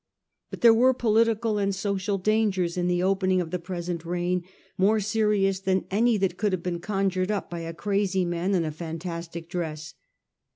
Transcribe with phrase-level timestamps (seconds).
[0.49, 4.43] But there were political and social dangers in the opening of the present reign
[4.75, 8.65] more serious than any that could have been conjured up by a crazy man in
[8.65, 9.93] a fantastic dress.